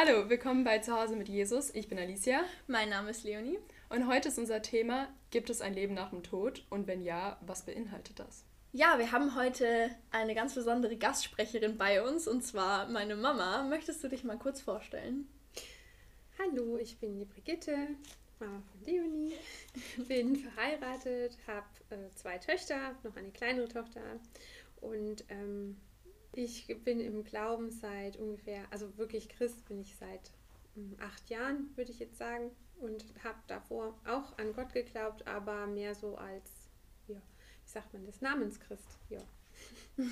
[0.00, 1.74] Hallo, willkommen bei Zuhause mit Jesus.
[1.74, 2.44] Ich bin Alicia.
[2.68, 3.58] Mein Name ist Leonie.
[3.88, 6.64] Und heute ist unser Thema: Gibt es ein Leben nach dem Tod?
[6.70, 8.44] Und wenn ja, was beinhaltet das?
[8.70, 13.64] Ja, wir haben heute eine ganz besondere Gastsprecherin bei uns und zwar meine Mama.
[13.64, 15.26] Möchtest du dich mal kurz vorstellen?
[16.38, 17.76] Hallo, ich bin die Brigitte,
[18.38, 19.32] Mama von Leonie.
[20.06, 24.20] Bin verheiratet, habe äh, zwei Töchter, noch eine kleinere Tochter
[24.80, 25.76] und ähm,
[26.38, 30.30] ich bin im Glauben seit ungefähr, also wirklich Christ bin ich seit
[30.76, 32.52] ähm, acht Jahren, würde ich jetzt sagen.
[32.80, 36.48] Und habe davor auch an Gott geglaubt, aber mehr so als,
[37.08, 38.86] ja, wie sagt man das, Namenschrist.
[39.08, 39.18] Ja.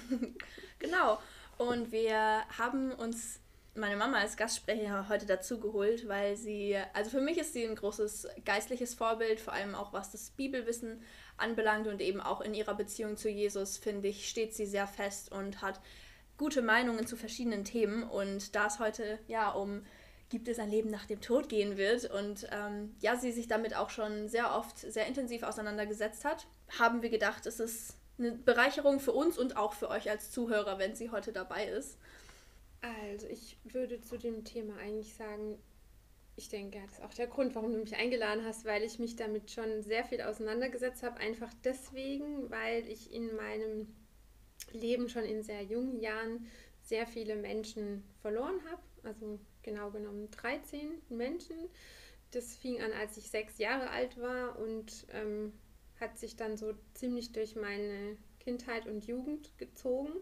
[0.80, 1.20] genau.
[1.58, 3.38] Und wir haben uns
[3.76, 7.76] meine Mama als Gastsprecher heute dazu geholt, weil sie, also für mich ist sie ein
[7.76, 11.02] großes geistliches Vorbild, vor allem auch was das Bibelwissen
[11.36, 15.30] anbelangt und eben auch in ihrer Beziehung zu Jesus, finde ich, steht sie sehr fest
[15.30, 15.80] und hat
[16.36, 18.02] gute Meinungen zu verschiedenen Themen.
[18.02, 19.82] Und da es heute ja um
[20.28, 23.76] gibt es ein Leben nach dem Tod gehen wird und ähm, ja, sie sich damit
[23.76, 28.98] auch schon sehr oft sehr intensiv auseinandergesetzt hat, haben wir gedacht, es ist eine Bereicherung
[28.98, 31.98] für uns und auch für euch als Zuhörer, wenn sie heute dabei ist.
[32.80, 35.58] Also ich würde zu dem Thema eigentlich sagen,
[36.34, 39.16] ich denke, das ist auch der Grund, warum du mich eingeladen hast, weil ich mich
[39.16, 41.18] damit schon sehr viel auseinandergesetzt habe.
[41.18, 43.88] Einfach deswegen, weil ich in meinem
[44.72, 46.46] Leben schon in sehr jungen Jahren
[46.82, 48.82] sehr viele Menschen verloren habe.
[49.02, 51.56] Also genau genommen 13 Menschen.
[52.30, 55.52] Das fing an, als ich sechs Jahre alt war und ähm,
[56.00, 60.12] hat sich dann so ziemlich durch meine Kindheit und Jugend gezogen.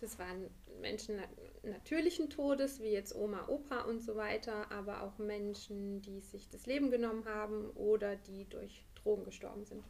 [0.00, 0.48] Das waren
[0.80, 1.20] Menschen
[1.62, 6.66] natürlichen Todes, wie jetzt Oma, Opa und so weiter, aber auch Menschen, die sich das
[6.66, 9.84] Leben genommen haben oder die durch Drogen gestorben sind.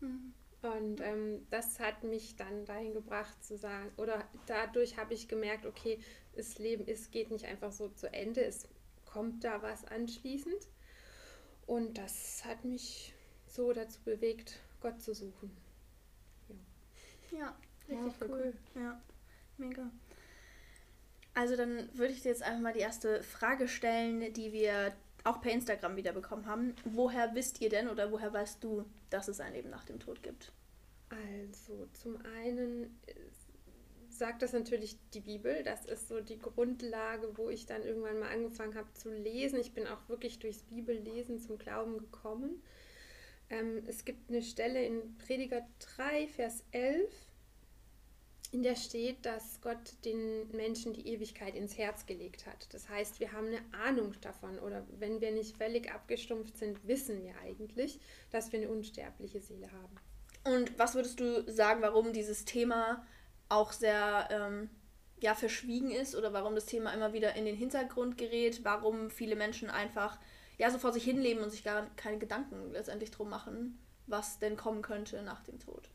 [0.00, 0.32] Mhm.
[0.62, 5.66] Und ähm, das hat mich dann dahin gebracht zu sagen, oder dadurch habe ich gemerkt,
[5.66, 6.00] okay,
[6.34, 8.68] das Leben ist, geht nicht einfach so zu Ende, es
[9.04, 10.68] kommt da was anschließend.
[11.66, 13.14] Und das hat mich
[13.46, 15.56] so dazu bewegt, Gott zu suchen.
[17.30, 17.56] Ja,
[17.88, 18.54] ja richtig ja, cool.
[18.74, 18.82] cool.
[18.82, 19.02] Ja,
[19.58, 19.90] mega.
[21.34, 24.92] Also dann würde ich dir jetzt einfach mal die erste Frage stellen, die wir
[25.24, 26.74] auch per Instagram wieder bekommen haben.
[26.84, 30.22] Woher wisst ihr denn oder woher weißt du, dass es ein Leben nach dem Tod
[30.22, 30.52] gibt?
[31.10, 33.14] Also zum einen äh,
[34.08, 35.62] sagt das natürlich die Bibel.
[35.62, 39.58] Das ist so die Grundlage, wo ich dann irgendwann mal angefangen habe zu lesen.
[39.58, 42.62] Ich bin auch wirklich durchs Bibellesen zum Glauben gekommen.
[43.50, 47.10] Ähm, es gibt eine Stelle in Prediger 3, Vers 11
[48.50, 52.72] in der steht, dass Gott den Menschen die Ewigkeit ins Herz gelegt hat.
[52.72, 57.22] Das heißt, wir haben eine Ahnung davon oder wenn wir nicht völlig abgestumpft sind, wissen
[57.22, 58.00] wir eigentlich,
[58.30, 59.96] dass wir eine unsterbliche Seele haben.
[60.44, 63.06] Und was würdest du sagen, warum dieses Thema
[63.50, 64.70] auch sehr ähm,
[65.20, 69.36] ja, verschwiegen ist oder warum das Thema immer wieder in den Hintergrund gerät, warum viele
[69.36, 70.18] Menschen einfach
[70.56, 74.56] ja, so vor sich hinleben und sich gar keine Gedanken letztendlich drum machen, was denn
[74.56, 75.90] kommen könnte nach dem Tod?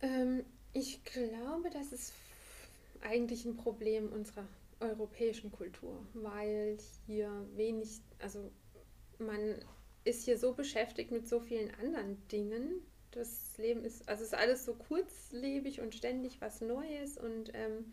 [0.00, 2.12] Ähm, ich glaube, das ist
[3.00, 4.46] eigentlich ein Problem unserer
[4.80, 8.50] europäischen Kultur, weil hier wenig, also
[9.18, 9.56] man
[10.04, 12.82] ist hier so beschäftigt mit so vielen anderen Dingen.
[13.10, 17.92] Das Leben ist, also ist alles so kurzlebig und ständig was Neues und ähm,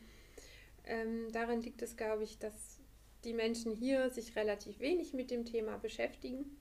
[0.84, 2.80] ähm, daran liegt es, glaube ich, dass
[3.24, 6.58] die Menschen hier sich relativ wenig mit dem Thema beschäftigen.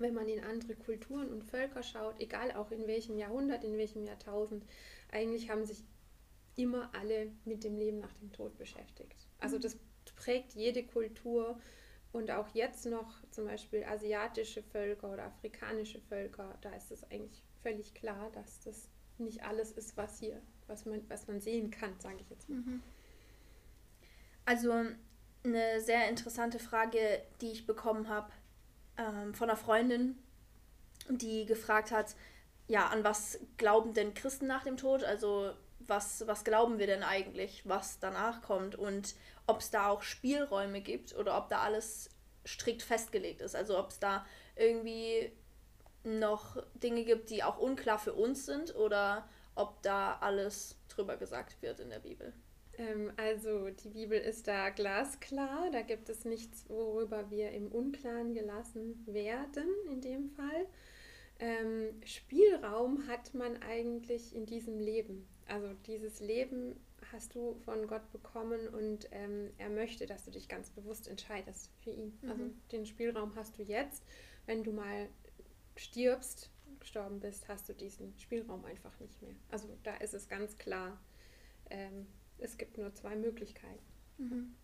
[0.00, 4.04] Wenn man in andere Kulturen und Völker schaut, egal auch in welchem Jahrhundert, in welchem
[4.04, 4.64] Jahrtausend,
[5.12, 5.84] eigentlich haben sich
[6.56, 9.28] immer alle mit dem Leben nach dem Tod beschäftigt.
[9.38, 9.60] Also mhm.
[9.60, 9.78] das
[10.16, 11.60] prägt jede Kultur
[12.12, 17.44] und auch jetzt noch zum Beispiel asiatische Völker oder afrikanische Völker, da ist es eigentlich
[17.62, 18.88] völlig klar, dass das
[19.18, 22.56] nicht alles ist, was hier, was man, was man sehen kann, sage ich jetzt mal.
[22.56, 22.82] Mhm.
[24.44, 24.72] Also
[25.44, 28.32] eine sehr interessante Frage, die ich bekommen habe
[28.96, 30.18] ähm, von einer Freundin,
[31.08, 32.14] die gefragt hat,
[32.68, 35.02] ja, an was glauben denn Christen nach dem Tod?
[35.02, 40.02] Also was, was glauben wir denn eigentlich, was danach kommt und ob es da auch
[40.02, 42.10] Spielräume gibt oder ob da alles
[42.46, 43.56] strikt festgelegt ist.
[43.56, 44.24] Also ob es da
[44.54, 45.32] irgendwie
[46.04, 51.60] noch Dinge gibt, die auch unklar für uns sind oder ob da alles drüber gesagt
[51.60, 52.32] wird in der Bibel.
[52.80, 58.34] Ähm, also die Bibel ist da glasklar, da gibt es nichts, worüber wir im Unklaren
[58.34, 60.66] gelassen werden in dem Fall
[61.40, 65.26] ähm, Spielraum hat man eigentlich in diesem Leben.
[65.48, 66.78] Also dieses Leben
[67.12, 71.70] hast du von Gott bekommen und ähm, er möchte, dass du dich ganz bewusst entscheidest
[71.82, 72.18] für ihn.
[72.20, 72.30] Mhm.
[72.30, 74.04] Also den Spielraum hast du jetzt.
[74.46, 75.08] Wenn du mal
[75.76, 79.34] stirbst, gestorben bist, hast du diesen Spielraum einfach nicht mehr.
[79.50, 81.00] Also da ist es ganz klar,
[81.70, 82.06] ähm,
[82.40, 83.84] es gibt nur zwei Möglichkeiten.
[84.18, 84.54] Mhm.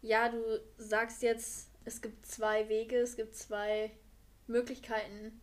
[0.00, 3.90] Ja, du sagst jetzt es gibt zwei Wege, es gibt zwei
[4.46, 5.40] Möglichkeiten,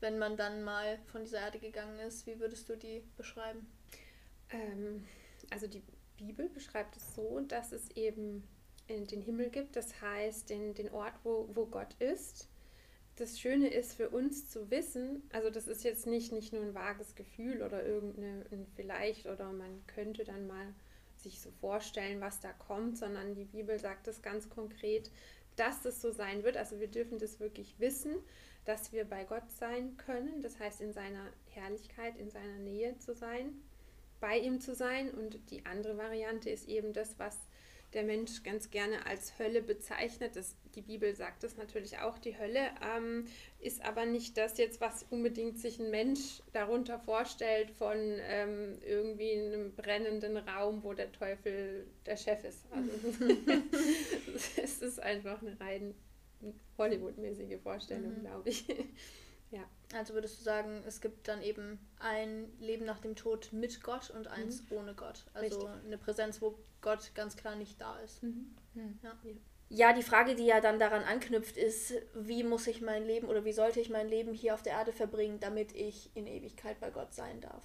[0.00, 2.26] wenn man dann mal von dieser Erde gegangen ist.
[2.26, 3.66] Wie würdest du die beschreiben?
[4.50, 5.04] Ähm,
[5.50, 5.82] also die
[6.16, 8.46] Bibel beschreibt es so, dass es eben
[8.88, 12.48] den Himmel gibt, das heißt den, den Ort, wo, wo Gott ist.
[13.16, 16.74] Das Schöne ist für uns zu wissen, also das ist jetzt nicht, nicht nur ein
[16.74, 20.74] vages Gefühl oder irgendein vielleicht oder man könnte dann mal
[21.22, 25.10] sich so vorstellen, was da kommt, sondern die Bibel sagt es ganz konkret,
[25.56, 26.56] dass das so sein wird.
[26.56, 28.14] Also wir dürfen das wirklich wissen,
[28.64, 33.14] dass wir bei Gott sein können, das heißt in seiner Herrlichkeit, in seiner Nähe zu
[33.14, 33.52] sein,
[34.20, 35.10] bei ihm zu sein.
[35.10, 37.38] Und die andere Variante ist eben das, was
[37.94, 40.36] der Mensch ganz gerne als Hölle bezeichnet.
[40.36, 43.26] Das, die Bibel sagt das natürlich auch, die Hölle ähm,
[43.60, 49.32] ist aber nicht das jetzt, was unbedingt sich ein Mensch darunter vorstellt von ähm, irgendwie
[49.32, 52.66] einem brennenden Raum, wo der Teufel der Chef ist.
[52.70, 52.90] Also,
[54.62, 55.94] es ist einfach eine rein
[56.78, 58.20] Hollywood-mäßige Vorstellung, mhm.
[58.20, 58.64] glaube ich.
[59.52, 59.62] Ja.
[59.94, 64.10] Also würdest du sagen, es gibt dann eben ein Leben nach dem Tod mit Gott
[64.10, 64.78] und eins mhm.
[64.78, 65.24] ohne Gott.
[65.34, 65.84] Also Richtig.
[65.86, 68.22] eine Präsenz, wo Gott ganz klar nicht da ist.
[68.22, 68.54] Mhm.
[68.74, 68.98] mhm.
[69.02, 69.16] Ja.
[69.22, 69.32] ja.
[69.74, 73.46] Ja, die Frage, die ja dann daran anknüpft, ist, wie muss ich mein Leben oder
[73.46, 76.90] wie sollte ich mein Leben hier auf der Erde verbringen, damit ich in Ewigkeit bei
[76.90, 77.64] Gott sein darf?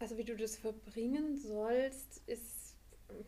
[0.00, 2.61] Also wie du das verbringen sollst, ist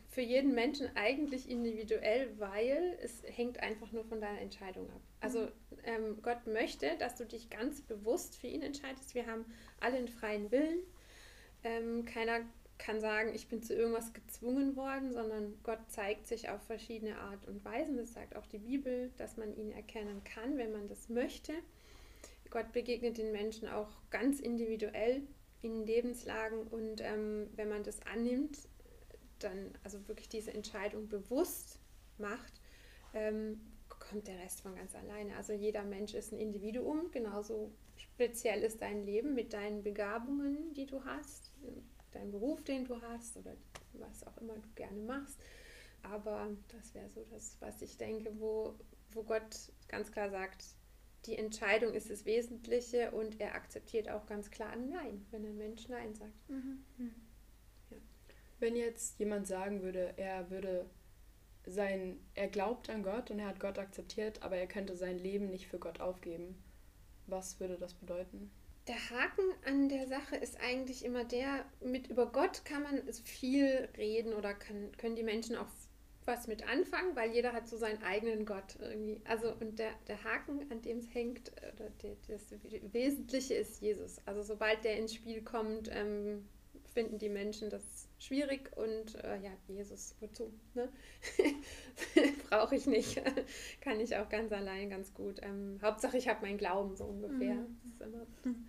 [0.08, 5.00] für jeden Menschen eigentlich individuell, weil es hängt einfach nur von deiner Entscheidung ab.
[5.20, 5.50] Also mhm.
[5.84, 9.14] ähm, Gott möchte, dass du dich ganz bewusst für ihn entscheidest.
[9.14, 9.44] Wir haben
[9.80, 10.80] alle einen freien Willen.
[11.62, 12.40] Ähm, keiner
[12.78, 17.46] kann sagen, ich bin zu irgendwas gezwungen worden, sondern Gott zeigt sich auf verschiedene Art
[17.46, 17.96] und Weisen.
[17.96, 21.52] Das sagt auch die Bibel, dass man ihn erkennen kann, wenn man das möchte.
[22.50, 25.22] Gott begegnet den Menschen auch ganz individuell
[25.62, 28.58] in Lebenslagen und ähm, wenn man das annimmt,
[29.38, 31.78] dann also wirklich diese Entscheidung bewusst
[32.18, 32.60] macht,
[33.12, 35.36] ähm, kommt der Rest von ganz alleine.
[35.36, 40.86] Also jeder Mensch ist ein Individuum, genauso speziell ist dein Leben mit deinen Begabungen, die
[40.86, 41.52] du hast,
[42.12, 43.56] dein Beruf, den du hast oder
[43.94, 45.38] was auch immer du gerne machst.
[46.02, 48.74] Aber das wäre so das, was ich denke, wo,
[49.12, 50.64] wo Gott ganz klar sagt,
[51.26, 55.56] die Entscheidung ist das Wesentliche und er akzeptiert auch ganz klar ein Nein, wenn ein
[55.56, 56.50] Mensch Nein sagt.
[56.50, 56.84] Mhm.
[58.64, 60.86] Wenn jetzt jemand sagen würde, er würde
[61.66, 65.50] sein, er glaubt an Gott und er hat Gott akzeptiert, aber er könnte sein Leben
[65.50, 66.56] nicht für Gott aufgeben,
[67.26, 68.50] was würde das bedeuten?
[68.88, 73.86] Der Haken an der Sache ist eigentlich immer der, mit über Gott kann man viel
[73.98, 75.68] reden oder kann, können die Menschen auch
[76.24, 79.20] was mit anfangen, weil jeder hat so seinen eigenen Gott irgendwie.
[79.24, 82.54] Also und der, der Haken, an dem es hängt, oder der, das
[82.94, 84.22] Wesentliche ist Jesus.
[84.24, 86.48] Also sobald der ins Spiel kommt, ähm,
[86.94, 90.52] finden die Menschen das schwierig und äh, ja, Jesus, wozu?
[90.74, 90.88] Ne?
[92.50, 93.22] Brauche ich nicht.
[93.80, 95.40] Kann ich auch ganz allein ganz gut.
[95.42, 97.54] Ähm, Hauptsache, ich habe meinen Glauben so ungefähr.
[97.54, 98.66] Mhm.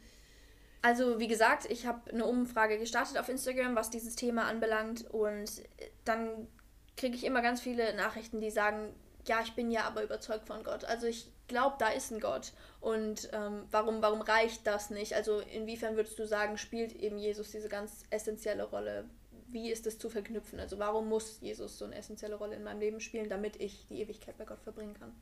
[0.81, 5.63] Also wie gesagt, ich habe eine Umfrage gestartet auf Instagram, was dieses Thema anbelangt und
[6.03, 6.47] dann
[6.95, 8.93] kriege ich immer ganz viele Nachrichten, die sagen,
[9.27, 10.85] ja, ich bin ja aber überzeugt von Gott.
[10.85, 12.53] Also ich glaube, da ist ein Gott.
[12.79, 15.13] Und ähm, warum, warum reicht das nicht?
[15.13, 19.09] Also inwiefern würdest du sagen, spielt eben Jesus diese ganz essentielle Rolle?
[19.55, 20.59] Wie ist es zu verknüpfen?
[20.59, 24.01] Also warum muss Jesus so eine essentielle Rolle in meinem Leben spielen, damit ich die
[24.01, 25.13] Ewigkeit bei Gott verbringen kann?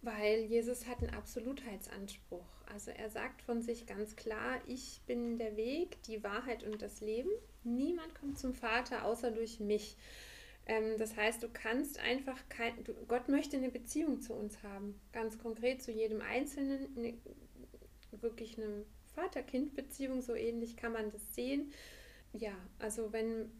[0.00, 2.46] Weil Jesus hat einen Absolutheitsanspruch.
[2.72, 7.02] Also er sagt von sich ganz klar, ich bin der Weg, die Wahrheit und das
[7.02, 7.28] Leben.
[7.64, 9.98] Niemand kommt zum Vater außer durch mich.
[10.64, 12.72] Ähm, das heißt, du kannst einfach kein,
[13.08, 17.12] Gott möchte eine Beziehung zu uns haben, ganz konkret zu jedem Einzelnen, eine,
[18.22, 18.86] wirklich eine
[19.16, 21.74] Vater-Kind-Beziehung, so ähnlich kann man das sehen.
[22.32, 23.50] Ja, also wenn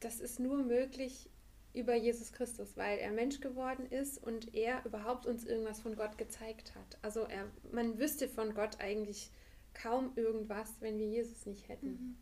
[0.00, 1.30] das ist nur möglich
[1.72, 6.16] über Jesus Christus, weil er Mensch geworden ist und er überhaupt uns irgendwas von Gott
[6.16, 6.98] gezeigt hat.
[7.02, 9.30] Also er, man wüsste von Gott eigentlich
[9.74, 11.88] kaum irgendwas, wenn wir Jesus nicht hätten.
[11.88, 12.16] Mhm.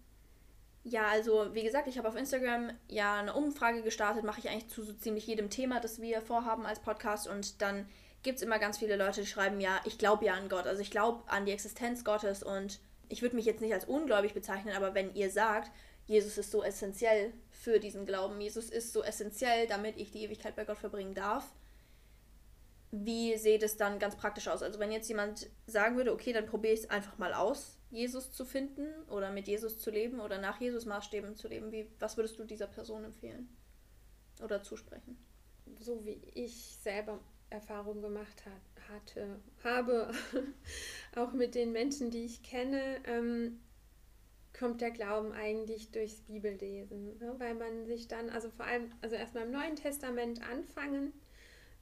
[0.82, 4.68] Ja, also wie gesagt, ich habe auf Instagram ja eine Umfrage gestartet, mache ich eigentlich
[4.68, 7.88] zu so ziemlich jedem Thema, das wir vorhaben als Podcast und dann
[8.22, 10.82] gibt es immer ganz viele Leute, die schreiben, ja, ich glaube ja an Gott, also
[10.82, 14.74] ich glaube an die Existenz Gottes und ich würde mich jetzt nicht als ungläubig bezeichnen,
[14.74, 15.70] aber wenn ihr sagt,
[16.06, 20.56] Jesus ist so essentiell für diesen Glauben, Jesus ist so essentiell, damit ich die Ewigkeit
[20.56, 21.54] bei Gott verbringen darf,
[22.90, 24.62] wie sieht es dann ganz praktisch aus?
[24.62, 28.32] Also wenn jetzt jemand sagen würde, okay, dann probiere ich es einfach mal aus, Jesus
[28.32, 32.16] zu finden oder mit Jesus zu leben oder nach Jesus Maßstäben zu leben, wie, was
[32.16, 33.48] würdest du dieser Person empfehlen
[34.42, 35.16] oder zusprechen?
[35.80, 37.20] So wie ich selber
[37.54, 40.10] Erfahrung gemacht hat, hatte, habe,
[41.16, 43.60] auch mit den Menschen, die ich kenne, ähm,
[44.58, 47.34] kommt der Glauben eigentlich durchs Bibellesen, ne?
[47.38, 51.12] weil man sich dann, also vor allem, also erstmal im Neuen Testament anfangen,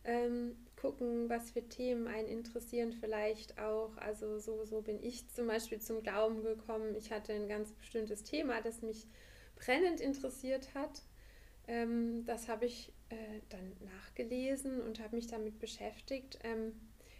[0.05, 3.97] ähm, gucken, was für Themen einen interessieren vielleicht auch.
[3.99, 6.97] Also so, so bin ich zum Beispiel zum Glauben gekommen.
[6.97, 9.07] Ich hatte ein ganz bestimmtes Thema, das mich
[9.55, 11.03] brennend interessiert hat.
[11.69, 16.39] Ähm, das habe ich äh, dann nachgelesen und habe mich damit beschäftigt.
[16.43, 16.73] Ähm,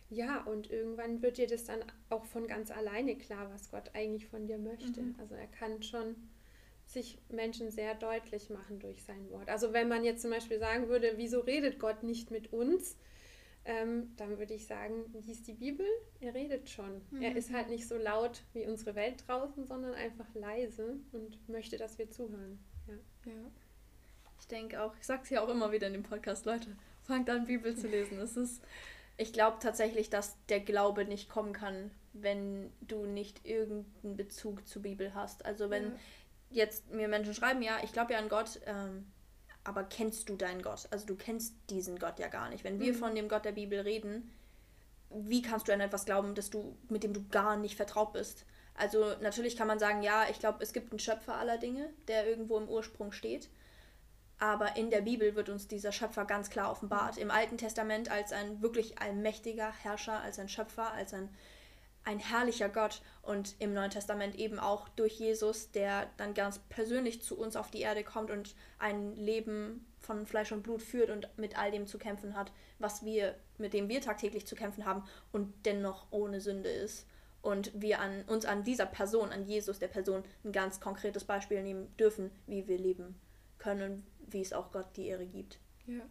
[0.09, 4.27] ja, und irgendwann wird dir das dann auch von ganz alleine klar, was Gott eigentlich
[4.27, 5.03] von dir möchte.
[5.03, 5.17] Mhm.
[5.19, 6.17] Also er kann schon
[6.87, 9.49] sich Menschen sehr deutlich machen durch sein Wort.
[9.49, 12.97] Also wenn man jetzt zum Beispiel sagen würde, wieso redet Gott nicht mit uns,
[13.65, 15.87] ähm, dann würde ich sagen, liest die Bibel,
[16.21, 17.01] er redet schon.
[17.11, 17.23] Mhm.
[17.23, 21.77] Er ist halt nicht so laut wie unsere Welt draußen, sondern einfach leise und möchte,
[21.77, 22.59] dass wir zuhören.
[22.89, 23.31] Ja.
[23.33, 23.51] ja.
[24.43, 27.31] Ich denke auch, ich sage es ja auch immer wieder in dem Podcast, Leute, fangt
[27.31, 28.21] an, Bibel zu lesen.
[28.21, 28.61] Es ist
[29.17, 34.83] ich glaube tatsächlich, dass der Glaube nicht kommen kann, wenn du nicht irgendeinen Bezug zur
[34.83, 35.45] Bibel hast.
[35.45, 35.93] Also wenn ja.
[36.51, 39.07] jetzt mir Menschen schreiben, ja, ich glaube ja an Gott, ähm,
[39.65, 40.89] aber kennst du deinen Gott?
[40.91, 42.65] Also du kennst diesen Gott ja gar nicht.
[42.65, 42.99] Wenn wir mhm.
[42.99, 44.33] von dem Gott der Bibel reden,
[45.11, 48.45] wie kannst du an etwas glauben, dass du, mit dem du gar nicht vertraut bist?
[48.75, 52.27] Also natürlich kann man sagen, ja, ich glaube, es gibt einen Schöpfer aller Dinge, der
[52.27, 53.51] irgendwo im Ursprung steht.
[54.43, 57.17] Aber in der Bibel wird uns dieser Schöpfer ganz klar offenbart.
[57.17, 61.29] Im Alten Testament als ein wirklich allmächtiger Herrscher, als ein Schöpfer, als ein,
[62.03, 63.03] ein herrlicher Gott.
[63.23, 67.71] Und im Neuen Testament eben auch durch Jesus, der dann ganz persönlich zu uns auf
[67.71, 71.87] die Erde kommt und ein Leben von Fleisch und Blut führt und mit all dem
[71.87, 76.41] zu kämpfen hat, was wir, mit dem wir tagtäglich zu kämpfen haben und dennoch ohne
[76.41, 77.07] Sünde ist.
[77.43, 81.63] Und wir an, uns an dieser Person, an Jesus, der Person, ein ganz konkretes Beispiel
[81.63, 83.15] nehmen dürfen, wie wir leben
[83.59, 85.59] können wie es auch Gott die Ehre gibt.
[85.87, 86.03] Ja.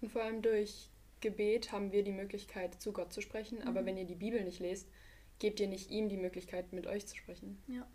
[0.00, 0.88] Und vor allem durch
[1.20, 3.58] Gebet haben wir die Möglichkeit, zu Gott zu sprechen.
[3.58, 3.68] Mhm.
[3.68, 4.88] Aber wenn ihr die Bibel nicht lest,
[5.38, 7.62] gebt ihr nicht ihm die Möglichkeit, mit euch zu sprechen.
[7.68, 7.86] Ja.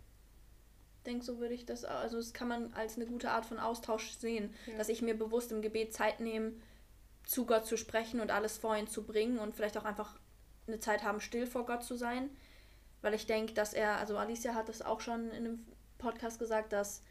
[0.98, 3.60] Ich denke, so würde ich das, also das kann man als eine gute Art von
[3.60, 4.76] Austausch sehen, ja.
[4.76, 6.54] dass ich mir bewusst im Gebet Zeit nehme,
[7.24, 10.18] zu Gott zu sprechen und alles vor ihn zu bringen und vielleicht auch einfach
[10.66, 12.30] eine Zeit haben, still vor Gott zu sein.
[13.02, 15.66] Weil ich denke, dass er, also Alicia hat das auch schon in einem
[15.98, 17.02] Podcast gesagt, dass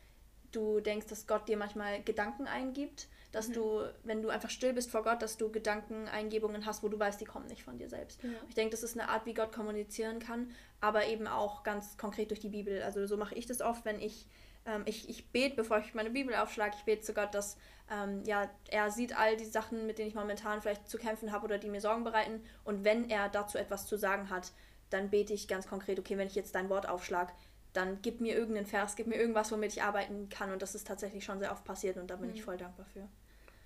[0.56, 3.54] du denkst, dass Gott dir manchmal Gedanken eingibt, dass mhm.
[3.54, 7.20] du, wenn du einfach still bist vor Gott, dass du Gedankeneingebungen hast, wo du weißt,
[7.20, 8.24] die kommen nicht von dir selbst.
[8.24, 8.30] Ja.
[8.48, 12.30] Ich denke, das ist eine Art, wie Gott kommunizieren kann, aber eben auch ganz konkret
[12.30, 12.82] durch die Bibel.
[12.84, 14.28] Also so mache ich das oft, wenn ich
[14.66, 17.58] ähm, ich, ich bete, bevor ich meine Bibel aufschlage, ich bete zu Gott, dass
[17.92, 21.46] ähm, ja, er sieht all die Sachen, mit denen ich momentan vielleicht zu kämpfen habe
[21.46, 22.44] oder die mir Sorgen bereiten.
[22.64, 24.52] Und wenn er dazu etwas zu sagen hat,
[24.90, 27.34] dann bete ich ganz konkret, okay, wenn ich jetzt dein Wort aufschlage,
[27.76, 30.52] dann gib mir irgendeinen Vers, gib mir irgendwas, womit ich arbeiten kann.
[30.52, 32.36] Und das ist tatsächlich schon sehr oft passiert und da bin mhm.
[32.36, 33.08] ich voll dankbar für.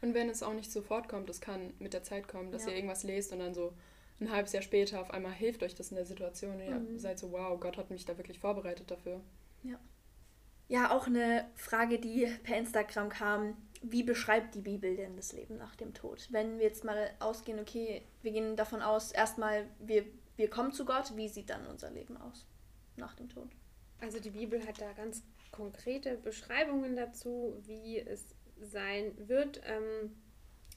[0.01, 2.69] Und wenn es auch nicht sofort kommt, das kann mit der Zeit kommen, dass ja.
[2.69, 3.73] ihr irgendwas lest und dann so
[4.19, 6.99] ein halbes Jahr später auf einmal hilft euch das in der Situation und ihr mhm.
[6.99, 9.21] seid so, wow, Gott hat mich da wirklich vorbereitet dafür.
[9.63, 9.79] Ja.
[10.67, 13.57] Ja, auch eine Frage, die per Instagram kam.
[13.81, 16.27] Wie beschreibt die Bibel denn das Leben nach dem Tod?
[16.31, 20.85] Wenn wir jetzt mal ausgehen, okay, wir gehen davon aus, erstmal, wir, wir kommen zu
[20.85, 22.45] Gott, wie sieht dann unser Leben aus
[22.97, 23.49] nach dem Tod?
[24.01, 30.15] Also die Bibel hat da ganz konkrete Beschreibungen dazu, wie es sein wird, ähm,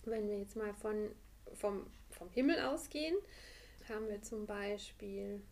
[0.04, 1.10] wenn wir jetzt mal von,
[1.54, 3.16] vom, vom Himmel ausgehen.
[3.88, 5.42] Haben wir zum Beispiel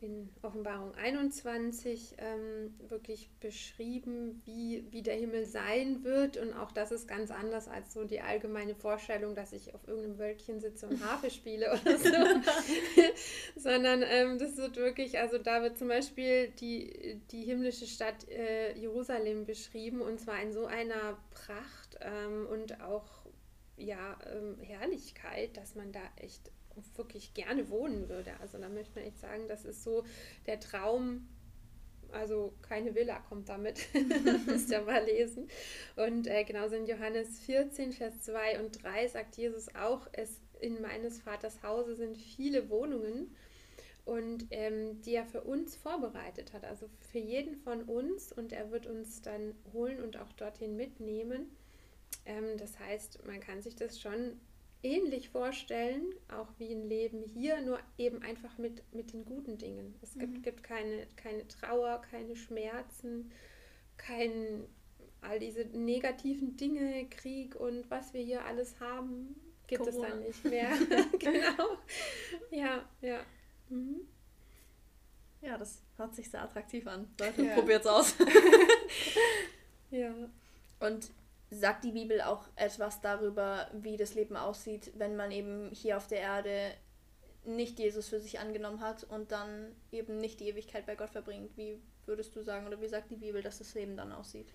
[0.00, 6.36] in Offenbarung 21 ähm, wirklich beschrieben, wie, wie der Himmel sein wird.
[6.36, 10.18] Und auch das ist ganz anders als so die allgemeine Vorstellung, dass ich auf irgendeinem
[10.18, 12.10] Wölkchen sitze und Harfe spiele oder so.
[13.56, 18.76] Sondern ähm, das wird wirklich, also da wird zum Beispiel die, die himmlische Stadt äh,
[18.76, 23.24] Jerusalem beschrieben und zwar in so einer Pracht ähm, und auch
[23.76, 26.50] ja, ähm, Herrlichkeit, dass man da echt
[26.96, 28.32] wirklich gerne wohnen würde.
[28.40, 30.04] Also da möchte man echt sagen, das ist so
[30.46, 31.28] der Traum.
[32.12, 33.80] Also keine Villa kommt damit,
[34.46, 35.48] müsst ihr mal lesen.
[35.96, 40.80] Und äh, genauso in Johannes 14, Vers 2 und 3 sagt Jesus auch, es in
[40.80, 43.34] meines Vaters Hause sind viele Wohnungen
[44.04, 48.70] und ähm, die er für uns vorbereitet hat, also für jeden von uns und er
[48.70, 51.50] wird uns dann holen und auch dorthin mitnehmen.
[52.26, 54.40] Ähm, das heißt, man kann sich das schon
[54.84, 59.94] ähnlich vorstellen, auch wie ein Leben hier, nur eben einfach mit, mit den guten Dingen.
[60.02, 60.42] Es gibt, mhm.
[60.42, 63.32] gibt keine, keine Trauer, keine Schmerzen,
[63.96, 64.64] kein,
[65.22, 69.34] all diese negativen Dinge, Krieg und was wir hier alles haben,
[69.66, 70.06] gibt Corona.
[70.06, 70.70] es dann nicht mehr.
[71.18, 71.78] genau.
[72.50, 73.20] Ja, ja.
[73.70, 74.02] Mhm.
[75.40, 77.08] Ja, das hört sich sehr attraktiv an.
[77.20, 77.54] Leute, ja.
[77.54, 78.14] probiert's aus.
[79.90, 80.14] ja.
[80.80, 81.10] Und
[81.50, 86.06] sagt die Bibel auch etwas darüber, wie das Leben aussieht, wenn man eben hier auf
[86.06, 86.72] der Erde
[87.44, 91.56] nicht Jesus für sich angenommen hat und dann eben nicht die Ewigkeit bei Gott verbringt.
[91.56, 94.52] Wie würdest du sagen oder wie sagt die Bibel, dass das Leben dann aussieht?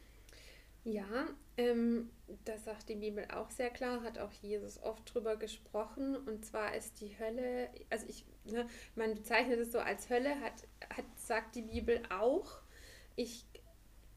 [0.86, 1.28] Ja,
[1.58, 2.10] ähm,
[2.46, 6.16] das sagt die Bibel auch sehr klar, hat auch Jesus oft drüber gesprochen.
[6.16, 8.66] Und zwar ist die Hölle, also ich, ne,
[8.96, 12.62] man bezeichnet es so als Hölle, hat, hat, sagt die Bibel auch.
[13.16, 13.46] Ich,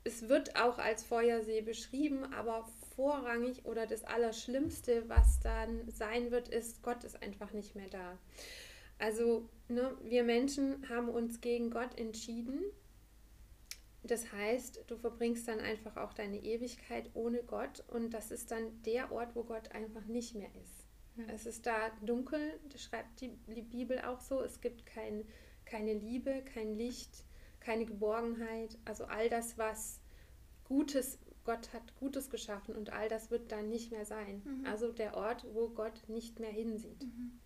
[0.04, 6.48] es wird auch als Feuersee beschrieben, aber vorrangig oder das Allerschlimmste, was dann sein wird,
[6.48, 8.18] ist, Gott ist einfach nicht mehr da.
[8.98, 12.62] Also ne, wir Menschen haben uns gegen Gott entschieden
[14.04, 18.82] das heißt, du verbringst dann einfach auch deine Ewigkeit ohne Gott und das ist dann
[18.82, 20.86] der Ort, wo Gott einfach nicht mehr ist.
[21.16, 21.24] Ja.
[21.32, 23.28] Es ist da dunkel, das schreibt die
[23.62, 24.42] Bibel auch so.
[24.42, 25.24] Es gibt kein,
[25.64, 27.24] keine Liebe, kein Licht,
[27.62, 28.78] keine Geborgenheit.
[28.84, 30.00] Also all das, was
[30.64, 34.42] Gutes, Gott hat Gutes geschaffen und all das wird dann nicht mehr sein.
[34.44, 34.66] Mhm.
[34.66, 37.02] Also der Ort, wo Gott nicht mehr hinsieht.
[37.02, 37.40] Mhm.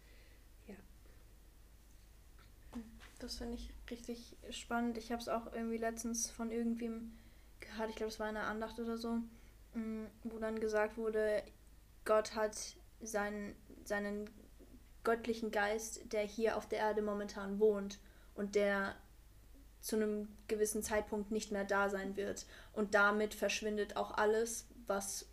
[3.19, 4.99] Das finde ich richtig spannend.
[4.99, 7.13] Ich habe es auch irgendwie letztens von irgendwem
[7.61, 9.21] gehört, ich glaube, es war eine Andacht oder so,
[9.75, 11.43] mm, wo dann gesagt wurde,
[12.05, 14.29] Gott hat seinen, seinen
[15.03, 18.01] göttlichen Geist, der hier auf der Erde momentan wohnt
[18.35, 18.95] und der
[19.87, 22.45] zu einem gewissen Zeitpunkt nicht mehr da sein wird.
[22.73, 25.27] Und damit verschwindet auch alles, was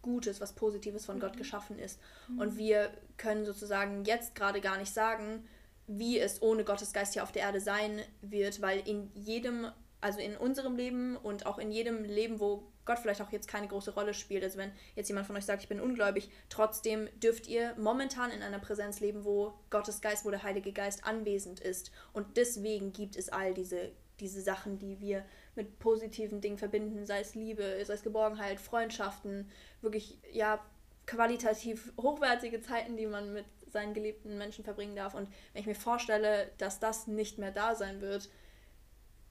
[0.00, 1.20] Gutes, was Positives von mhm.
[1.20, 1.98] Gott geschaffen ist.
[2.28, 2.38] Mhm.
[2.38, 5.44] Und wir können sozusagen jetzt gerade gar nicht sagen,
[5.88, 9.66] wie es ohne Gottes Geist hier auf der Erde sein wird, weil in jedem,
[10.06, 13.66] also in unserem Leben und auch in jedem Leben, wo Gott vielleicht auch jetzt keine
[13.66, 17.48] große Rolle spielt, also wenn jetzt jemand von euch sagt, ich bin ungläubig, trotzdem dürft
[17.48, 21.90] ihr momentan in einer Präsenz leben, wo Gottes Geist, wo der Heilige Geist anwesend ist.
[22.12, 25.24] Und deswegen gibt es all diese, diese Sachen, die wir
[25.56, 30.64] mit positiven Dingen verbinden, sei es Liebe, sei es Geborgenheit, Freundschaften, wirklich, ja,
[31.06, 35.14] qualitativ hochwertige Zeiten, die man mit seinen geliebten Menschen verbringen darf.
[35.14, 38.28] Und wenn ich mir vorstelle, dass das nicht mehr da sein wird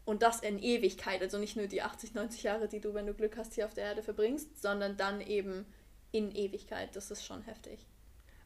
[0.05, 3.13] und das in Ewigkeit, also nicht nur die 80, 90 Jahre, die du, wenn du
[3.13, 5.65] Glück hast, hier auf der Erde verbringst, sondern dann eben
[6.11, 7.85] in Ewigkeit, das ist schon heftig.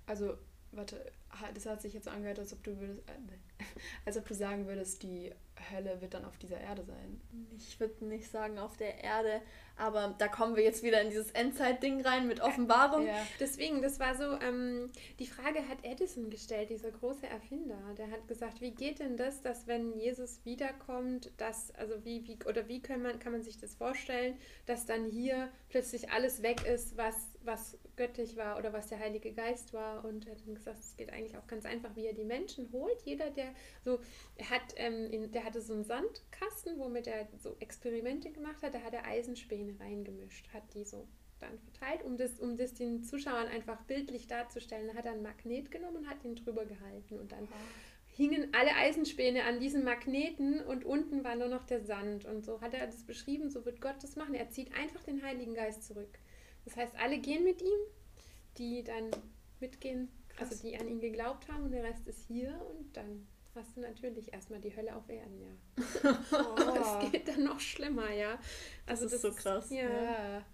[0.06, 0.38] Also,
[0.72, 1.12] warte,
[1.54, 3.64] das hat sich jetzt angehört, als ob du würdest, äh,
[4.06, 5.32] als ob du sagen würdest, die
[5.72, 7.22] Hölle wird dann auf dieser Erde sein.
[7.58, 9.42] Ich würde nicht sagen auf der Erde,
[9.80, 13.08] aber da kommen wir jetzt wieder in dieses Endzeit-Ding rein mit Offenbarung.
[13.08, 13.26] Ja.
[13.40, 17.80] Deswegen, das war so, ähm, die Frage hat Edison gestellt, dieser große Erfinder.
[17.98, 22.38] Der hat gesagt, wie geht denn das, dass wenn Jesus wiederkommt, dass, also wie, wie,
[22.46, 26.66] oder wie kann man, kann man sich das vorstellen, dass dann hier plötzlich alles weg
[26.66, 30.04] ist, was, was göttlich war oder was der Heilige Geist war.
[30.04, 32.70] Und er hat dann gesagt, es geht eigentlich auch ganz einfach, wie er die Menschen
[32.74, 33.02] holt.
[33.04, 34.00] Jeder, der so,
[34.50, 38.82] hat, ähm, in, der hatte so einen Sandkasten, womit er so Experimente gemacht hat, da
[38.82, 41.08] hat er Eisenspäne reingemischt, hat die so
[41.40, 44.90] dann verteilt, um das, um das den Zuschauern einfach bildlich darzustellen.
[44.90, 47.48] Da hat er ein Magnet genommen und hat ihn drüber gehalten und dann
[48.10, 52.26] hingen alle Eisenspäne an diesen Magneten und unten war nur noch der Sand.
[52.26, 54.36] Und so hat er das beschrieben, so wird Gott das machen.
[54.36, 56.20] Er zieht einfach den Heiligen Geist zurück.
[56.66, 57.80] Das heißt, alle gehen mit ihm,
[58.58, 59.10] die dann
[59.60, 60.52] mitgehen, Krass.
[60.52, 63.82] also die an ihn geglaubt haben und der Rest ist hier und dann hast du
[63.82, 65.84] natürlich erstmal die Hölle auf Erden, ja.
[66.32, 66.56] oh.
[66.56, 68.40] Das geht dann noch schlimmer, ja.
[68.86, 69.70] Also das ist das so krass.
[69.70, 69.90] ja.
[69.90, 70.46] ja.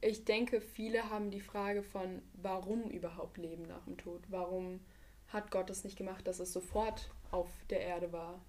[0.00, 4.22] Ich denke, viele haben die Frage von, warum überhaupt Leben nach dem Tod?
[4.28, 4.80] Warum
[5.28, 8.40] hat Gott es nicht gemacht, dass es sofort auf der Erde war,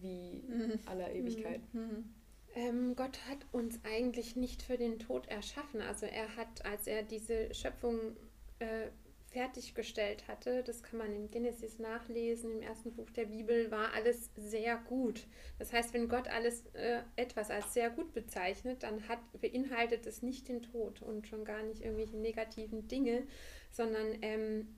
[0.00, 0.80] wie mhm.
[0.86, 1.60] aller Ewigkeit?
[1.74, 2.14] Mhm.
[2.54, 5.80] Ähm, Gott hat uns eigentlich nicht für den Tod erschaffen.
[5.80, 8.16] Also er hat, als er diese Schöpfung
[8.58, 8.88] äh,
[9.32, 14.30] fertiggestellt hatte, das kann man im Genesis nachlesen, im ersten Buch der Bibel, war alles
[14.36, 15.26] sehr gut.
[15.58, 20.22] Das heißt, wenn Gott alles äh, etwas als sehr gut bezeichnet, dann hat, beinhaltet es
[20.22, 23.26] nicht den Tod und schon gar nicht irgendwelche negativen Dinge,
[23.70, 24.68] sondern ähm,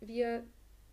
[0.00, 0.46] wir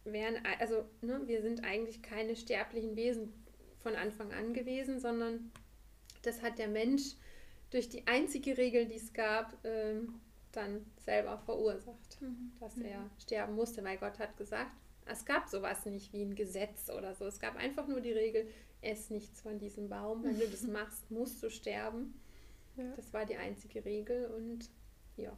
[0.03, 3.33] wären, also ne, wir sind eigentlich keine sterblichen Wesen
[3.79, 5.51] von Anfang an gewesen, sondern
[6.23, 7.15] das hat der Mensch
[7.69, 10.21] durch die einzige Regel, die es gab, ähm,
[10.55, 12.51] dann selber verursacht, mhm.
[12.59, 13.09] dass er mhm.
[13.19, 14.71] sterben musste, weil Gott hat gesagt,
[15.05, 17.25] es gab sowas nicht wie ein Gesetz oder so.
[17.25, 18.47] Es gab einfach nur die Regel,
[18.81, 20.23] ess nichts von diesem Baum.
[20.23, 22.19] Wenn du das machst, musst du sterben.
[22.77, 22.93] Ja.
[22.95, 24.69] Das war die einzige Regel und
[25.17, 25.37] ja,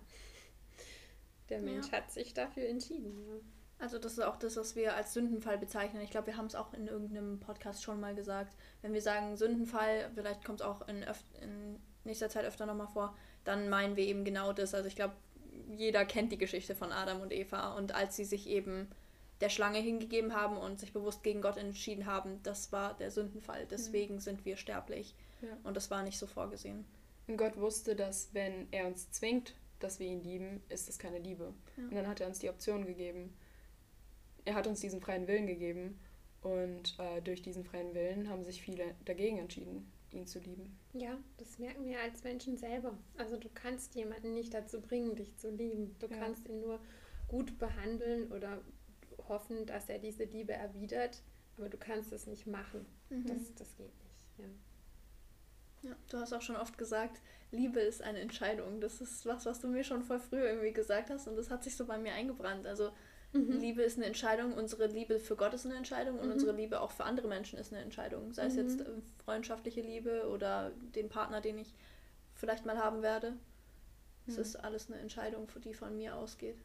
[1.50, 1.98] der Mensch ja.
[1.98, 3.26] hat sich dafür entschieden.
[3.28, 3.40] Ja.
[3.78, 6.02] Also das ist auch das, was wir als Sündenfall bezeichnen.
[6.02, 8.56] Ich glaube, wir haben es auch in irgendeinem Podcast schon mal gesagt.
[8.82, 11.04] Wenn wir sagen Sündenfall, vielleicht kommt es auch in,
[11.42, 14.74] in nächster Zeit öfter nochmal vor, dann meinen wir eben genau das.
[14.74, 15.16] Also ich glaube,
[15.78, 18.90] jeder kennt die Geschichte von Adam und Eva und als sie sich eben
[19.42, 23.66] der Schlange hingegeben haben und sich bewusst gegen Gott entschieden haben, das war der Sündenfall.
[23.70, 24.20] Deswegen mhm.
[24.20, 25.16] sind wir sterblich.
[25.42, 25.50] Ja.
[25.64, 26.86] Und das war nicht so vorgesehen.
[27.28, 31.20] Und Gott wusste, dass wenn er uns zwingt, dass wir ihn lieben, ist das keine
[31.20, 31.54] Liebe.
[31.78, 31.84] Ja.
[31.84, 33.34] Und dann hat er uns die Option gegeben
[34.46, 36.00] er hat uns diesen freien Willen gegeben
[36.42, 39.92] und äh, durch diesen freien Willen haben sich viele dagegen entschieden.
[40.16, 40.78] Ihn zu lieben.
[40.94, 42.98] Ja, das merken wir als Menschen selber.
[43.18, 45.96] Also du kannst jemanden nicht dazu bringen, dich zu lieben.
[46.00, 46.18] Du ja.
[46.18, 46.80] kannst ihn nur
[47.28, 48.62] gut behandeln oder
[49.28, 51.24] hoffen, dass er diese Liebe erwidert,
[51.58, 52.86] aber du kannst es nicht machen.
[53.10, 53.26] Mhm.
[53.26, 54.28] Das, das geht nicht.
[54.38, 55.90] Ja.
[55.90, 58.82] ja, du hast auch schon oft gesagt, Liebe ist eine Entscheidung.
[58.82, 61.64] Das ist was, was du mir schon voll früh irgendwie gesagt hast und das hat
[61.64, 62.68] sich so bei mir eingebrannt.
[62.68, 62.92] Also
[63.36, 63.60] mhm.
[63.60, 66.34] Liebe ist eine Entscheidung, unsere Liebe für Gott ist eine Entscheidung und mhm.
[66.34, 68.34] unsere Liebe auch für andere Menschen ist eine Entscheidung.
[68.34, 68.86] Sei es jetzt mhm.
[68.86, 71.74] äh, freundschaftliche Liebe oder den Partner, den ich
[72.34, 73.34] vielleicht mal haben werde.
[74.28, 74.42] Es mhm.
[74.42, 76.58] ist alles eine Entscheidung, die von mir ausgeht.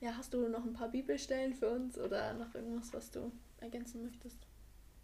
[0.00, 4.02] Ja, hast du noch ein paar Bibelstellen für uns oder noch irgendwas, was du ergänzen
[4.02, 4.38] möchtest?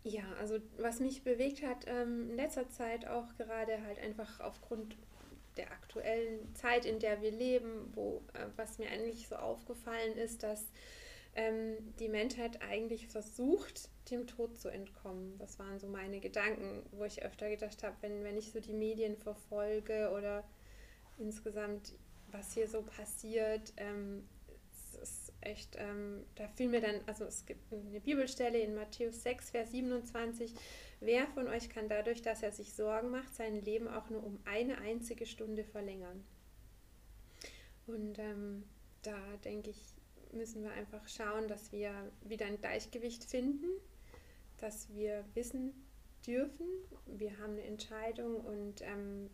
[0.02, 4.96] Ja, also was mich bewegt hat ähm, in letzter Zeit auch gerade halt einfach aufgrund
[5.56, 10.42] der aktuellen Zeit, in der wir leben, wo äh, was mir eigentlich so aufgefallen ist,
[10.42, 10.66] dass
[11.34, 15.38] ähm, die Menschheit eigentlich versucht, dem Tod zu entkommen.
[15.38, 18.72] Das waren so meine Gedanken, wo ich öfter gedacht habe, wenn, wenn ich so die
[18.72, 20.44] Medien verfolge oder
[21.18, 21.92] insgesamt,
[22.32, 24.28] was hier so passiert, ähm,
[25.40, 29.70] echt, ähm, da fiel mir dann, also es gibt eine Bibelstelle in Matthäus 6, Vers
[29.70, 30.54] 27,
[31.00, 34.38] wer von euch kann dadurch, dass er sich Sorgen macht, sein Leben auch nur um
[34.44, 36.24] eine einzige Stunde verlängern?
[37.86, 38.64] Und ähm,
[39.02, 39.82] da denke ich,
[40.32, 43.66] müssen wir einfach schauen, dass wir wieder ein Gleichgewicht finden,
[44.58, 45.72] dass wir wissen
[46.26, 46.66] dürfen,
[47.06, 49.30] wir haben eine Entscheidung und ähm,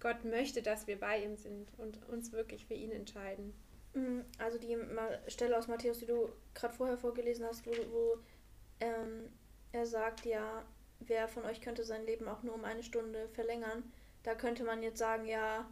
[0.00, 3.52] Gott möchte, dass wir bei ihm sind und uns wirklich für ihn entscheiden.
[3.94, 4.76] Mhm, also die
[5.28, 8.18] Stelle aus Matthäus, die du gerade vorher vorgelesen hast, wo, wo
[8.80, 9.30] ähm,
[9.72, 10.64] er sagt, ja,
[11.00, 13.84] wer von euch könnte sein Leben auch nur um eine Stunde verlängern,
[14.22, 15.66] da könnte man jetzt sagen, ja,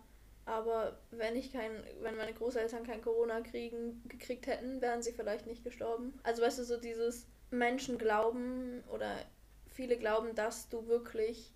[0.45, 5.47] aber wenn ich kein, wenn meine Großeltern kein Corona kriegen, gekriegt hätten, wären sie vielleicht
[5.47, 6.19] nicht gestorben.
[6.23, 9.19] Also weißt du, so dieses Menschen glauben oder
[9.67, 11.56] viele glauben, dass du wirklich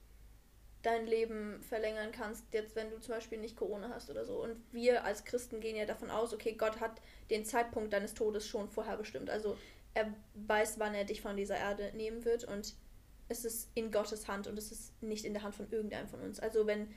[0.82, 4.42] dein Leben verlängern kannst, jetzt wenn du zum Beispiel nicht Corona hast oder so.
[4.42, 8.46] Und wir als Christen gehen ja davon aus, okay, Gott hat den Zeitpunkt deines Todes
[8.46, 9.28] schon vorher bestimmt.
[9.28, 9.56] Also
[9.92, 12.74] er weiß, wann er dich von dieser Erde nehmen wird und
[13.28, 16.20] es ist in Gottes Hand und es ist nicht in der Hand von irgendeinem von
[16.20, 16.40] uns.
[16.40, 16.88] Also wenn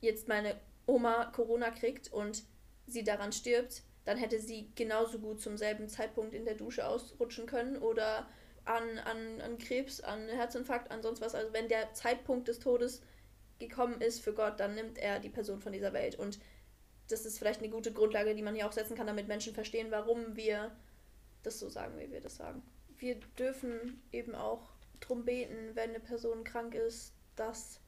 [0.00, 2.44] jetzt meine Oma Corona kriegt und
[2.86, 7.46] sie daran stirbt, dann hätte sie genauso gut zum selben Zeitpunkt in der Dusche ausrutschen
[7.46, 8.26] können oder
[8.64, 11.34] an, an, an Krebs, an Herzinfarkt, an sonst was.
[11.34, 13.02] Also wenn der Zeitpunkt des Todes
[13.58, 16.16] gekommen ist für Gott, dann nimmt er die Person von dieser Welt.
[16.16, 16.38] Und
[17.08, 19.90] das ist vielleicht eine gute Grundlage, die man hier auch setzen kann, damit Menschen verstehen,
[19.90, 20.70] warum wir
[21.42, 22.62] das so sagen, wie wir das sagen.
[22.98, 27.80] Wir dürfen eben auch drum beten, wenn eine Person krank ist, dass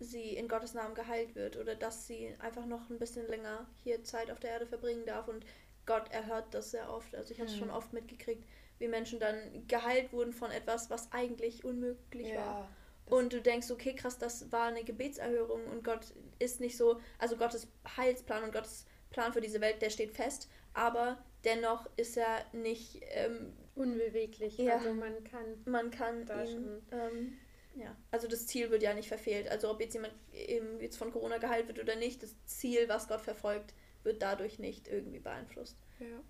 [0.00, 4.02] sie in Gottes Namen geheilt wird oder dass sie einfach noch ein bisschen länger hier
[4.02, 5.44] Zeit auf der Erde verbringen darf und
[5.84, 7.14] Gott erhört das sehr oft.
[7.14, 7.60] Also ich habe es mhm.
[7.60, 8.44] schon oft mitgekriegt,
[8.78, 12.36] wie Menschen dann geheilt wurden von etwas, was eigentlich unmöglich ja.
[12.36, 12.68] war
[13.10, 16.06] und du denkst, okay, krass, das war eine Gebetserhörung und Gott
[16.38, 20.48] ist nicht so, also Gottes Heilsplan und Gottes Plan für diese Welt, der steht fest,
[20.72, 24.58] aber dennoch ist er nicht ähm, unbeweglich.
[24.58, 27.38] Ja, also man kann, man kann ihn, ähm,
[27.74, 29.48] ja, also das Ziel wird ja nicht verfehlt.
[29.48, 33.08] Also ob jetzt jemand eben jetzt von Corona geheilt wird oder nicht, das Ziel, was
[33.08, 35.76] Gott verfolgt, wird dadurch nicht irgendwie beeinflusst.
[35.98, 36.22] Ja.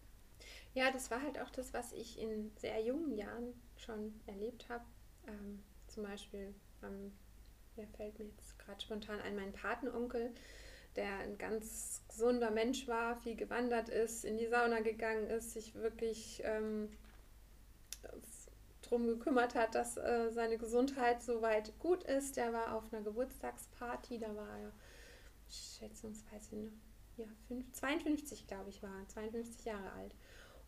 [0.73, 4.85] Ja, das war halt auch das, was ich in sehr jungen Jahren schon erlebt habe.
[5.27, 7.12] Ähm, zum Beispiel ähm,
[7.77, 10.33] wer fällt mir jetzt gerade spontan ein, mein Patenonkel,
[10.97, 15.75] der ein ganz gesunder Mensch war, viel gewandert ist, in die Sauna gegangen ist, sich
[15.75, 16.88] wirklich ähm,
[18.83, 22.37] darum gekümmert hat, dass äh, seine Gesundheit soweit gut ist.
[22.37, 24.73] Der war auf einer Geburtstagsparty, da war er
[25.49, 26.71] schätzungsweise
[27.16, 30.14] ja, 5, 52, glaube ich, war 52 Jahre alt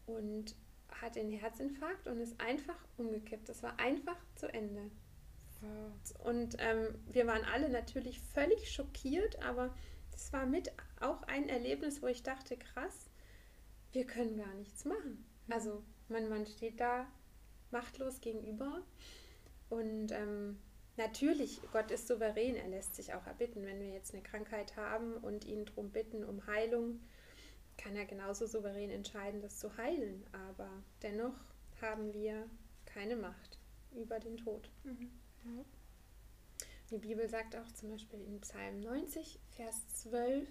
[0.07, 0.55] und
[0.89, 3.49] hatte einen Herzinfarkt und ist einfach umgekippt.
[3.49, 4.91] Das war einfach zu Ende.
[6.25, 9.75] Und ähm, wir waren alle natürlich völlig schockiert, aber
[10.11, 13.11] das war mit auch ein Erlebnis, wo ich dachte, krass,
[13.93, 15.25] wir können gar nichts machen.
[15.47, 15.53] Mhm.
[15.53, 17.07] Also man, man steht da
[17.71, 18.83] machtlos gegenüber
[19.69, 20.59] und ähm,
[20.97, 23.65] natürlich, Gott ist souverän, er lässt sich auch erbitten.
[23.65, 27.01] Wenn wir jetzt eine Krankheit haben und ihn darum bitten, um Heilung,
[27.79, 30.25] kann er genauso souverän entscheiden, das zu heilen.
[30.33, 30.71] Aber
[31.03, 31.39] dennoch
[31.81, 32.49] haben wir
[32.85, 33.59] keine Macht
[33.93, 34.71] über den Tod.
[34.85, 35.11] Mhm.
[36.91, 40.47] Die Bibel sagt auch zum Beispiel in Psalm 90, Vers 12,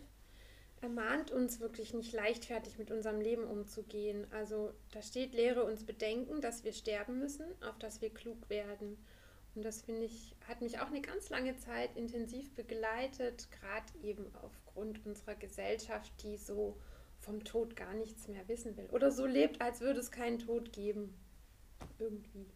[0.81, 4.25] ermahnt uns wirklich nicht leichtfertig mit unserem Leben umzugehen.
[4.31, 8.97] Also da steht, lehre uns bedenken, dass wir sterben müssen, auf dass wir klug werden.
[9.53, 14.25] Und das finde ich, hat mich auch eine ganz lange Zeit intensiv begleitet, gerade eben
[14.41, 16.77] aufgrund unserer Gesellschaft, die so
[17.19, 18.87] vom Tod gar nichts mehr wissen will.
[18.91, 21.13] Oder so lebt, als würde es keinen Tod geben.
[21.99, 22.47] Irgendwie.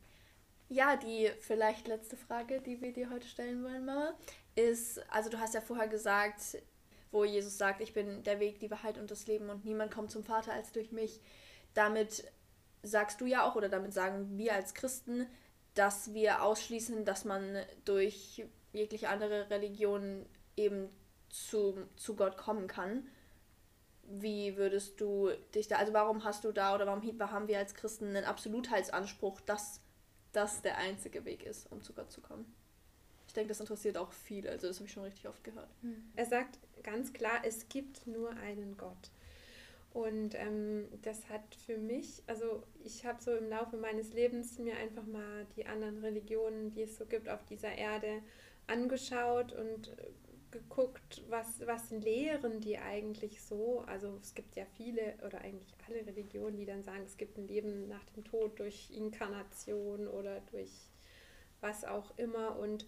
[0.67, 4.15] Ja, die vielleicht letzte Frage, die wir dir heute stellen wollen, Mama,
[4.55, 6.57] ist, also du hast ja vorher gesagt,
[7.11, 10.11] wo Jesus sagt, ich bin der Weg, die Wahrheit und das Leben und niemand kommt
[10.11, 11.21] zum Vater als durch mich.
[11.73, 12.31] Damit
[12.81, 15.27] sagst du ja auch, oder damit sagen wir als Christen,
[15.75, 20.25] dass wir ausschließen, dass man durch jegliche andere Religionen
[20.57, 20.89] eben
[21.29, 23.07] zu, zu Gott kommen kann.
[24.03, 27.73] Wie würdest du dich da, also warum hast du da oder warum haben wir als
[27.73, 29.81] Christen einen Absolutheitsanspruch, dass
[30.35, 32.53] das der einzige Weg ist, um zu Gott zu kommen?
[33.27, 35.69] Ich denke, das interessiert auch viele, also das habe ich schon richtig oft gehört.
[35.81, 36.11] Hm.
[36.15, 39.11] Er sagt ganz klar, es gibt nur einen Gott.
[39.95, 44.75] Und ähm, das hat für mich, also ich habe so im Laufe meines Lebens mir
[44.75, 48.21] einfach mal die anderen Religionen, die es so gibt auf dieser Erde,
[48.67, 50.07] angeschaut und äh,
[50.55, 53.83] geguckt, was, was lehren die eigentlich so.
[53.87, 57.47] Also es gibt ja viele oder eigentlich alle Religionen, die dann sagen, es gibt ein
[57.47, 60.71] Leben nach dem Tod durch Inkarnation oder durch
[61.61, 62.57] was auch immer.
[62.57, 62.85] Und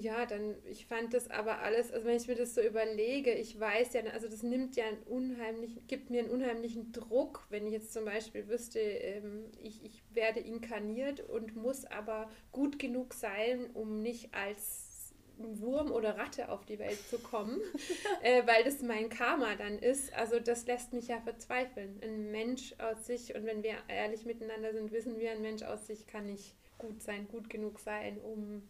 [0.00, 3.58] ja, dann, ich fand das aber alles, also wenn ich mir das so überlege, ich
[3.58, 7.72] weiß ja, also das nimmt ja einen unheimlichen, gibt mir einen unheimlichen Druck, wenn ich
[7.72, 13.70] jetzt zum Beispiel wüsste, ähm, ich, ich werde inkarniert und muss aber gut genug sein,
[13.74, 14.91] um nicht als
[15.38, 17.60] Wurm oder Ratte auf die Welt zu kommen,
[18.22, 20.12] äh, weil das mein Karma dann ist.
[20.14, 22.00] Also das lässt mich ja verzweifeln.
[22.02, 25.86] Ein Mensch aus sich, und wenn wir ehrlich miteinander sind, wissen wir, ein Mensch aus
[25.86, 28.62] sich kann nicht gut sein, gut genug sein, um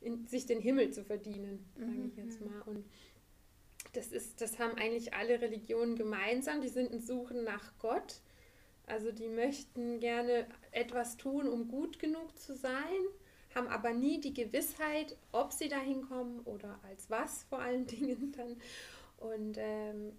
[0.00, 2.46] in, sich den Himmel zu verdienen, sage ich jetzt mhm.
[2.50, 2.62] mal.
[2.62, 2.84] Und
[3.92, 6.60] das ist, das haben eigentlich alle Religionen gemeinsam.
[6.60, 8.20] Die sind in Suchen nach Gott.
[8.86, 13.00] Also die möchten gerne etwas tun, um gut genug zu sein,
[13.54, 18.32] haben aber nie die Gewissheit, ob sie dahin kommen oder als was vor allen Dingen
[18.32, 18.56] dann.
[19.18, 20.12] Und ähm,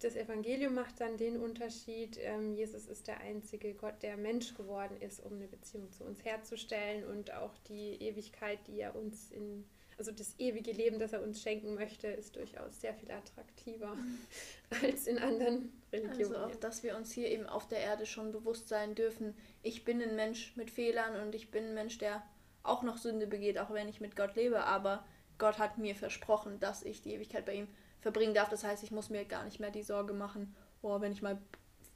[0.00, 4.96] das Evangelium macht dann den Unterschied, ähm, Jesus ist der einzige Gott, der Mensch geworden
[5.00, 9.64] ist, um eine Beziehung zu uns herzustellen und auch die Ewigkeit, die er uns in,
[9.96, 13.96] also das ewige Leben, das er uns schenken möchte, ist durchaus sehr viel attraktiver
[14.82, 16.34] als in anderen Religionen.
[16.34, 19.84] Also auch, dass wir uns hier eben auf der Erde schon bewusst sein dürfen, ich
[19.84, 22.22] bin ein Mensch mit Fehlern und ich bin ein Mensch, der
[22.68, 25.04] auch noch Sünde begeht, auch wenn ich mit Gott lebe, aber
[25.38, 27.68] Gott hat mir versprochen, dass ich die Ewigkeit bei ihm
[28.00, 28.48] verbringen darf.
[28.48, 31.38] Das heißt, ich muss mir gar nicht mehr die Sorge machen, oh, wenn ich mal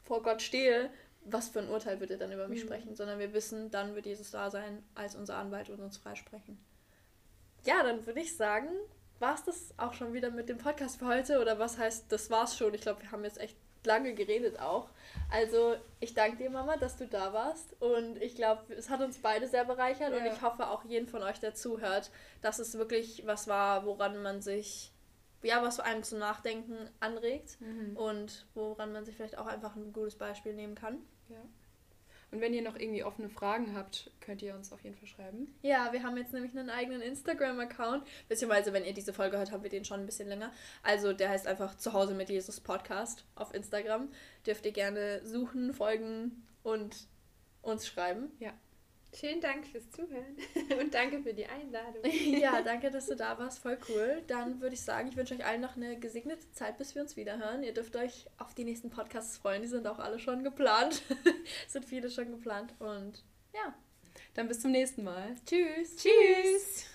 [0.02, 0.90] vor Gott stehe,
[1.24, 2.66] was für ein Urteil wird er dann über mich mhm.
[2.66, 6.58] sprechen, sondern wir wissen, dann wird Jesus da sein als unser Anwalt und uns freisprechen.
[7.64, 8.68] Ja, dann würde ich sagen,
[9.18, 12.30] war es das auch schon wieder mit dem Podcast für heute oder was heißt, das
[12.30, 12.72] war's schon?
[12.72, 14.88] Ich glaube, wir haben jetzt echt lange geredet auch.
[15.30, 19.18] Also ich danke dir, Mama, dass du da warst und ich glaube, es hat uns
[19.18, 20.18] beide sehr bereichert ja.
[20.18, 22.10] und ich hoffe auch jeden von euch, der zuhört,
[22.42, 24.92] dass es wirklich was war, woran man sich
[25.42, 27.96] ja, was einem zum Nachdenken anregt mhm.
[27.96, 30.98] und woran man sich vielleicht auch einfach ein gutes Beispiel nehmen kann.
[31.28, 31.42] Ja.
[32.32, 35.52] Und wenn ihr noch irgendwie offene Fragen habt, könnt ihr uns auf jeden Fall schreiben.
[35.62, 38.06] Ja, wir haben jetzt nämlich einen eigenen Instagram-Account.
[38.28, 40.52] Beziehungsweise, wenn ihr diese Folge hört, haben wir den schon ein bisschen länger.
[40.82, 44.08] Also, der heißt einfach Zuhause mit Jesus Podcast auf Instagram.
[44.46, 47.08] Dürft ihr gerne suchen, folgen und
[47.62, 48.30] uns schreiben.
[48.38, 48.52] Ja.
[49.12, 50.36] Vielen Dank fürs Zuhören
[50.80, 52.02] und danke für die Einladung.
[52.40, 53.58] ja, danke, dass du da warst.
[53.58, 54.22] Voll cool.
[54.28, 57.16] Dann würde ich sagen, ich wünsche euch allen noch eine gesegnete Zeit, bis wir uns
[57.16, 57.62] wieder hören.
[57.62, 59.62] Ihr dürft euch auf die nächsten Podcasts freuen.
[59.62, 61.02] Die sind auch alle schon geplant.
[61.68, 62.72] sind viele schon geplant.
[62.78, 63.74] Und ja.
[64.34, 65.34] Dann bis zum nächsten Mal.
[65.44, 65.96] Tschüss.
[65.96, 66.86] Tschüss.